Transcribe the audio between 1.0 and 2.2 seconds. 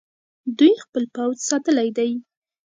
پوځ ساتلی دی.